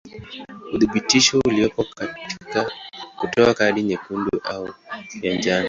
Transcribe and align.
Uthibitisho 0.75 1.39
uliopo 1.45 1.83
katika 1.95 2.71
kutoa 3.19 3.53
kadi 3.53 3.83
nyekundu 3.83 4.31
au 4.43 4.69
ya 5.23 5.35
njano. 5.37 5.59